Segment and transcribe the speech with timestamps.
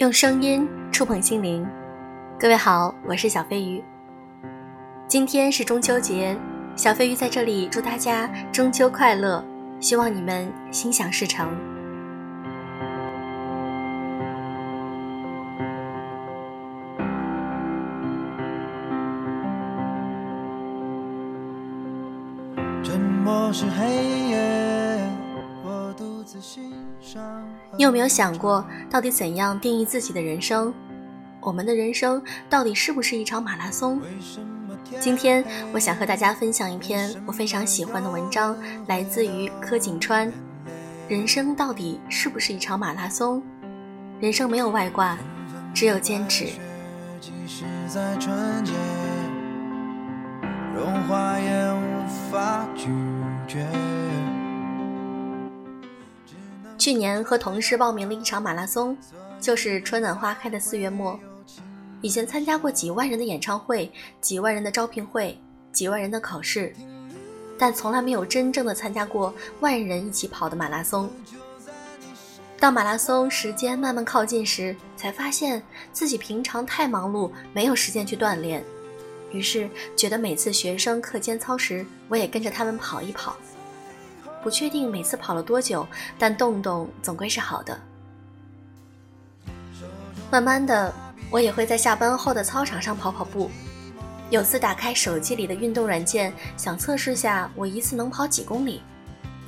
[0.00, 1.62] 用声音触碰心灵，
[2.38, 3.84] 各位好，我是小飞鱼。
[5.06, 6.34] 今天是中秋节，
[6.74, 9.44] 小飞鱼在这里祝大家中秋快乐，
[9.78, 11.50] 希望你们心想事成。
[22.82, 25.10] 沉默是黑夜，
[25.62, 26.72] 我独自欣
[27.02, 27.22] 赏。
[27.76, 30.74] 你有没有想过，到底怎样定义自己的人生？
[31.40, 34.00] 我们的人生到底是不是一场马拉松？
[34.98, 38.56] 今天我想和大家分享一篇我非常喜欢的文章，
[38.88, 40.30] 来自于柯景川。
[41.08, 43.40] 人生到底是不是一场马拉松？
[44.18, 45.16] 人生没有外挂，
[45.72, 46.46] 只有坚持。
[50.74, 52.88] 融化也无法拒
[53.46, 53.64] 绝。
[56.80, 58.96] 去年和同事报名了一场马拉松，
[59.38, 61.20] 就是春暖花开的四月末。
[62.00, 65.38] 以前参加过几万人的演唱会、几万人的招聘会、
[65.72, 66.74] 几万人的考试，
[67.58, 71.10] 但从来没有真正的参加过万人一起跑的马拉松。
[72.58, 78.64] 到马拉松时间慢慢靠近时，才发现自己平常太忙碌，没有时间去锻炼。
[79.32, 83.36] 于是觉得每次学生课间操时，我也跟着他们跑一跑。
[84.42, 85.86] 不确定每次跑了多久，
[86.18, 87.78] 但动动总归是好的。
[90.30, 90.92] 慢慢的，
[91.30, 93.50] 我也会在下班后的操场上跑跑步。
[94.30, 98.80] 有次打开手机里的运动软件，想测试下我一次能跑几公里。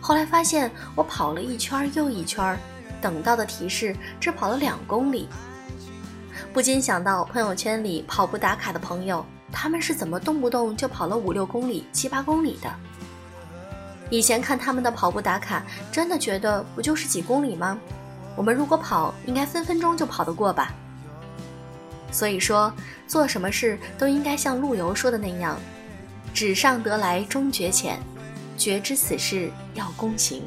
[0.00, 2.58] 后来发现我跑了一圈又一圈，
[3.00, 5.28] 等到的提示只跑了两公里。
[6.52, 12.68] 不禁想到朋友圈里跑步打卡的朋友，他们是怎么动不动就跑了五六公里、七八公里的？
[14.12, 17.78] 以前看他们的跑步打卡，真的觉得不就是几公里吗？
[18.36, 20.74] 我们如果跑，应该分分钟就跑得过吧。
[22.10, 22.70] 所以说，
[23.08, 25.58] 做什么事都应该像陆游说的那样
[26.34, 27.98] ：“纸上得来终觉浅，
[28.58, 30.42] 绝知此事要躬行。”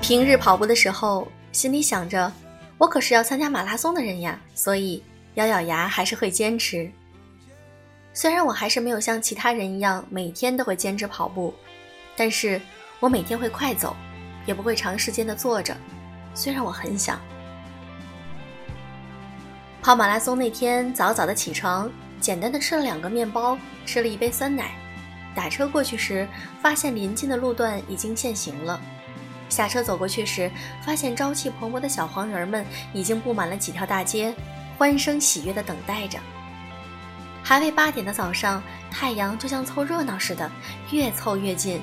[0.00, 2.32] 平日跑步的时候，心里想着，
[2.78, 5.02] 我可是要参加马拉松的人呀，所以。
[5.34, 6.90] 咬咬牙还是会坚持。
[8.12, 11.52] 虽然我还是没有像其他人一样每天都会坚持跑步，
[12.16, 12.60] 但是
[13.00, 13.96] 我每天会快走，
[14.46, 15.76] 也不会长时间的坐着。
[16.34, 17.20] 虽然我很想。
[19.82, 21.90] 跑马拉松那天早早的起床，
[22.20, 24.72] 简单的吃了两个面包，吃了一杯酸奶。
[25.34, 26.26] 打车过去时，
[26.62, 28.80] 发现临近的路段已经限行了。
[29.48, 30.50] 下车走过去时，
[30.86, 34.32] 发现朝气蓬勃的小黄人们已经布满了几条大街。
[34.76, 36.18] 欢声喜悦地等待着。
[37.42, 40.50] 还未八点的早上，太阳就像凑热闹似的，
[40.90, 41.82] 越凑越近，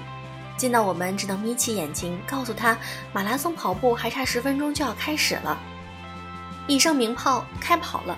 [0.58, 2.76] 近到我们只能眯起眼睛，告诉他
[3.14, 5.58] 马拉松跑步还差十分钟就要开始了。
[6.68, 8.18] 一声鸣炮，开跑了。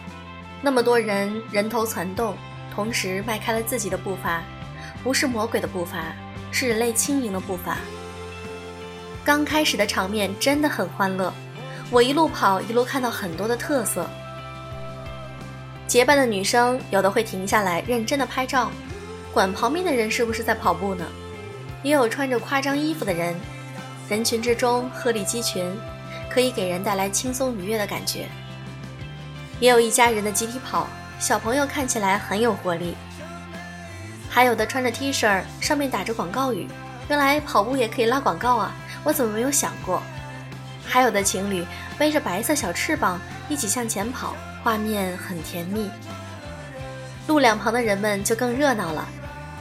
[0.61, 2.37] 那么多人人头攒动，
[2.73, 4.41] 同时迈开了自己的步伐，
[5.03, 5.97] 不是魔鬼的步伐，
[6.51, 7.77] 是人类轻盈的步伐。
[9.25, 11.33] 刚开始的场面真的很欢乐，
[11.89, 14.09] 我一路跑一路看到很多的特色。
[15.93, 18.71] 结伴的女生有的会停下来认真的拍照，
[19.31, 21.05] 管旁边的人是不是在跑步呢？
[21.83, 23.35] 也有穿着夸张衣服的人，
[24.09, 25.71] 人群之中鹤立鸡群，
[26.31, 28.25] 可以给人带来轻松愉悦的感觉。
[29.59, 30.87] 也有一家人的集体跑，
[31.19, 32.95] 小朋友看起来很有活力。
[34.27, 36.67] 还有的穿着 T 恤，上面打着广告语，
[37.07, 38.75] 原来跑步也可以拉广告啊！
[39.03, 40.01] 我怎么没有想过？
[40.87, 41.63] 还有的情侣
[41.99, 44.35] 背着白色小翅膀，一起向前跑。
[44.63, 45.89] 画面很甜蜜，
[47.27, 49.05] 路两旁的人们就更热闹了。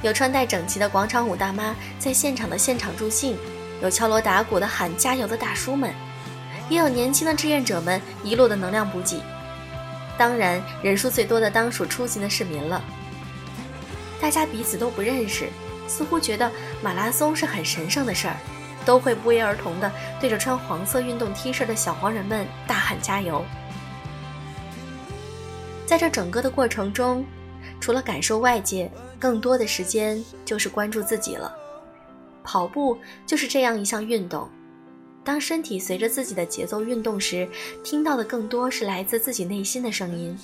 [0.01, 3.37] 有穿戴整齐的广场舞大妈在现场的现场助兴，
[3.83, 5.93] 有敲锣打鼓的喊加油的大叔们，
[6.69, 9.21] 也有年轻的志愿者们一路的能量补给。
[10.17, 12.81] 当然，人数最多的当属出行的市民了。
[14.21, 15.49] 大家彼此都不认识，
[15.89, 16.49] 似乎觉得
[16.81, 18.37] 马拉松是很神圣的事儿，
[18.85, 19.91] 都会不约而同地
[20.21, 23.45] 对着穿黄色运动 T 恤的小黄人们大喊加油。
[25.93, 27.23] 在这整个的过程中，
[27.79, 31.55] 除了感受外界，更多的时间就是关注自己了。
[32.43, 32.97] 跑步
[33.27, 34.49] 就是这样一项运动，
[35.23, 37.47] 当身体随着自己的节奏运动时，
[37.85, 40.35] 听到的更多是来自自己内心的声音。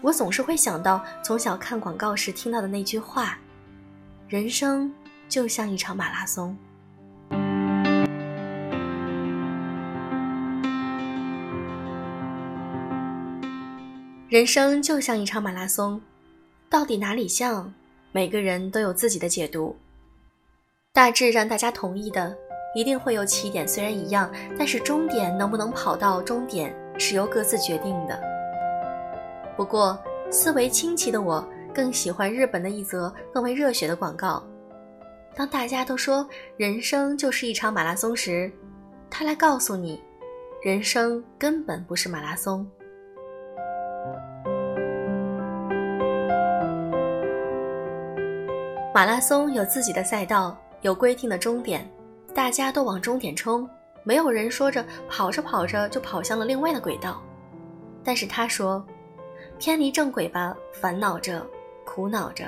[0.00, 3.38] 我总是会想到从小看广告时听到的那句话
[4.26, 4.92] ：“人生
[5.28, 6.58] 就像一场马拉松。”
[14.32, 16.00] 人生就像一场马拉松，
[16.70, 17.70] 到底哪里像？
[18.12, 19.76] 每个人都有自己的解读。
[20.90, 22.34] 大致让大家同意的，
[22.74, 28.18] 一定会有起点虽然一样，但是终点能不能跑到终点是由各自决定的。
[29.54, 34.42] 不过，思维清奇的我更喜欢日本的一则更为热血的广告。
[35.36, 36.26] 当大家都说
[36.56, 38.50] 人生就是一场马拉松时，
[39.10, 40.00] 他来告诉你，
[40.62, 42.66] 人生根本不是马拉松。
[48.94, 51.90] 马拉松有自己的赛道，有规定的终点，
[52.34, 53.66] 大家都往终点冲，
[54.02, 57.22] 没有人说着跑着跑着就跑向了另外的轨道。
[58.04, 58.84] 但是他说，
[59.58, 61.42] 偏离正轨吧，烦恼着，
[61.86, 62.44] 苦恼着，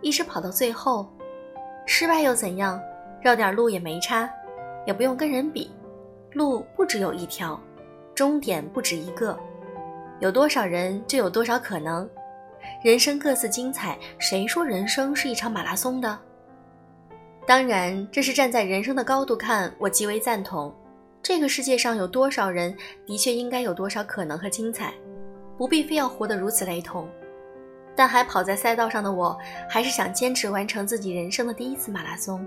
[0.00, 1.08] 一直跑到最后，
[1.86, 2.80] 失败又怎样？
[3.22, 4.28] 绕点路也没差，
[4.84, 5.70] 也不用跟人比，
[6.32, 7.58] 路不只有一条，
[8.16, 9.38] 终点不止一个，
[10.18, 12.08] 有多少人就有多少可能。
[12.84, 16.18] 人生各自精彩，谁说人生是一场马拉松的？
[17.46, 20.70] 当然，这是站在人生的高度看，我极为赞同。
[21.22, 22.76] 这个世界上有多少人，
[23.06, 24.92] 的确应该有多少可能和精彩，
[25.56, 27.08] 不必非要活得如此雷同。
[27.96, 29.34] 但还跑在赛道上的我，
[29.66, 32.46] 还是想坚持完成自己人生的第一次马拉松。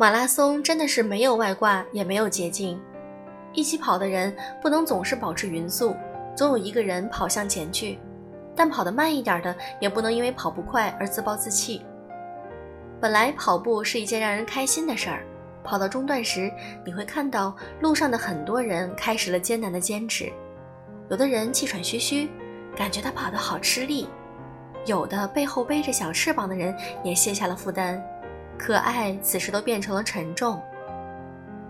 [0.00, 2.80] 马拉松真的是没有外挂，也没有捷径。
[3.52, 5.94] 一起跑的人不能总是保持匀速，
[6.34, 7.98] 总有一个人跑向前去。
[8.56, 11.82] 但跑得慢一点的，也不能因为跑不快而自暴自弃。
[12.98, 15.22] 本来跑步是一件让人开心的事儿，
[15.62, 16.50] 跑到中段时，
[16.82, 20.32] 你会看到路上的很多人开始了艰难的坚持。
[21.10, 22.26] 有的人气喘吁吁，
[22.74, 24.06] 感觉他跑得好吃力；
[24.86, 26.74] 有的背后背着小翅膀的人
[27.04, 28.02] 也卸下了负担。
[28.60, 30.62] 可爱此时都变成了沉重，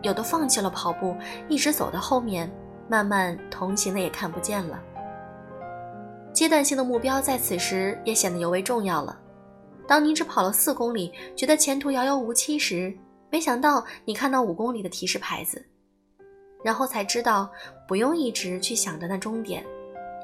[0.02, 1.16] 有的放弃了跑步，
[1.48, 2.50] 一直走到后面，
[2.88, 4.82] 慢慢同行的也看不见了。
[6.32, 9.16] 阶段性的目标在此时也显得尤为重要了。
[9.86, 12.92] 当你只跑了四公里，觉得前途遥遥无期时，
[13.30, 15.64] 没想到你看到五公里的提示牌子，
[16.64, 17.48] 然后才知道
[17.86, 19.64] 不用一直去想着那终点，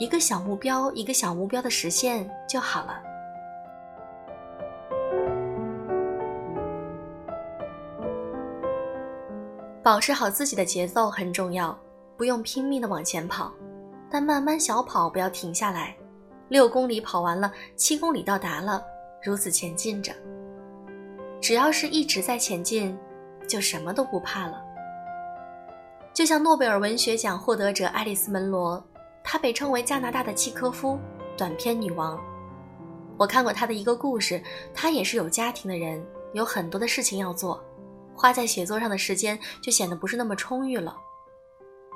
[0.01, 3.01] 一个小目标一个小目标的实现就好了。
[9.87, 11.79] 保持好自己的节奏很重要，
[12.17, 13.53] 不用拼命的往前跑，
[14.11, 15.97] 但慢慢小跑，不要停下来。
[16.49, 18.83] 六公里跑完了，七公里到达了，
[19.23, 20.13] 如此前进着。
[21.41, 22.99] 只要是一直在前进，
[23.47, 24.61] 就什么都不怕了。
[26.13, 28.85] 就像诺贝尔文学奖获得者爱丽丝·门罗，
[29.23, 30.99] 她被称为加拿大的契科夫，
[31.37, 32.21] 短篇女王。
[33.17, 34.43] 我看过她的一个故事，
[34.75, 37.63] 她也是有家庭的人，有很多的事情要做。
[38.17, 40.97] 花在写作上的时间就显得不是那么充裕了，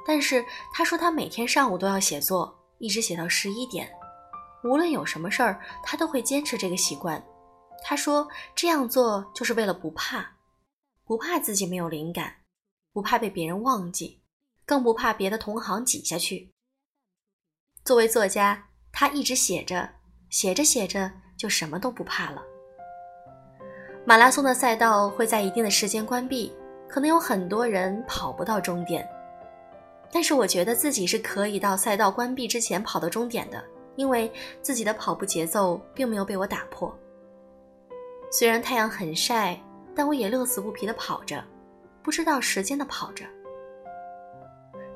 [0.07, 3.91] 但是他说他每天上午都要写作，一直写到十一点，
[4.63, 7.25] 无论有什么事儿，他都会坚持这个习惯。
[7.83, 10.37] 他说这样做就是为了不怕，
[11.07, 12.37] 不怕自己没有灵感，
[12.93, 14.23] 不怕被别人忘记，
[14.67, 16.53] 更不怕别的同行挤下去。
[17.83, 19.95] 作为作家，他一直写着，
[20.29, 22.43] 写着写着就什么都不怕了。
[24.05, 26.53] 马拉松的赛道会在一定的时间关闭，
[26.89, 29.07] 可能有很多人跑不到终点。
[30.11, 33.63] 但是我觉得自己是可以到赛道关闭之前跑到终点的，
[33.97, 34.33] 因为
[34.63, 36.93] 自己的跑步节奏并没有被我打破。
[38.33, 39.61] 虽然太阳很晒，
[39.95, 41.45] 但我也乐此不疲地跑着，
[42.03, 43.25] 不知道时间的跑着。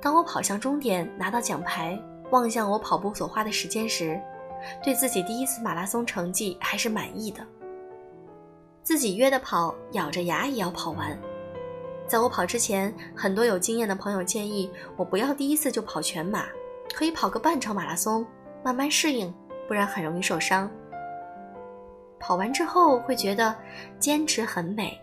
[0.01, 1.97] 当我跑向终点，拿到奖牌，
[2.31, 4.21] 望向我跑步所花的时间时，
[4.83, 7.47] 对自己第一次马拉松成绩还是满意的。
[8.85, 11.19] 自己约的跑，咬着牙也要跑完。
[12.07, 16.45] 在我跑之前，很多有经验的朋友建议我不要第一次就跑全马，
[16.95, 18.27] 可以跑个半程马拉松，
[18.63, 19.33] 慢慢适应，
[19.67, 20.71] 不然很容易受伤。
[22.21, 23.57] 跑完之后会觉得
[23.99, 25.01] 坚持很美，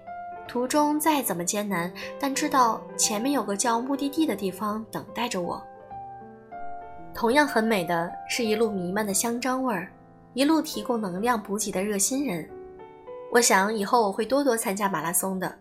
[0.47, 5.59] 途中再怎么艰难，但知道前面有个叫目的地的地方等待着我。
[7.15, 9.91] 同样很美的是一路弥漫的香樟味儿，
[10.35, 12.47] 一路提供能量补给的热心人。
[13.33, 15.57] 我想以后我会多多参加马拉松的，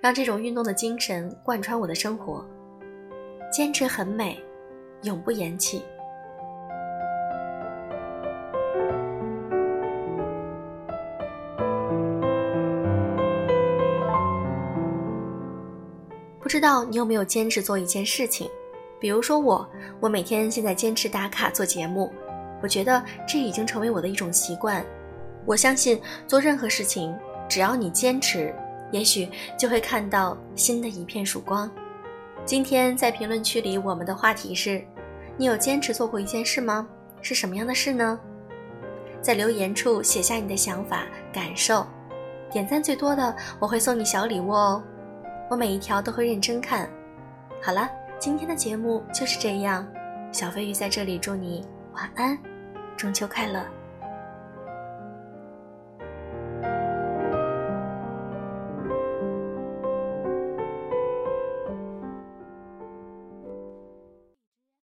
[0.00, 2.46] 让这种运动的精神贯穿我的生活。
[3.52, 4.40] 坚持很美，
[5.02, 5.82] 永不言弃。
[16.40, 18.48] 不知道你有没有坚持做一件事情？
[19.00, 22.12] 比如说我，我每天现在坚持打卡做节目，
[22.62, 24.86] 我觉得这已经成为我的一种习惯。
[25.48, 27.16] 我相信做任何事情，
[27.48, 28.54] 只要你坚持，
[28.90, 29.26] 也许
[29.56, 31.70] 就会看到新的一片曙光。
[32.44, 34.84] 今天在评论区里，我们的话题是：
[35.38, 36.86] 你有坚持做过一件事吗？
[37.22, 38.20] 是什么样的事呢？
[39.22, 41.86] 在留言处写下你的想法、感受，
[42.52, 44.82] 点赞最多的我会送你小礼物哦。
[45.48, 46.90] 我每一条都会认真看。
[47.62, 47.88] 好了，
[48.18, 49.88] 今天的节目就是这样。
[50.30, 52.38] 小飞鱼在这里祝你晚安，
[52.98, 53.64] 中秋快乐。